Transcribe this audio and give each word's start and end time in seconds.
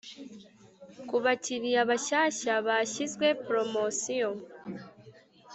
Ku 1.07 1.15
bakiriya 1.23 1.81
bashyashya 1.89 2.53
bashyizwe 2.67 3.27
polomosiyo. 3.43 4.29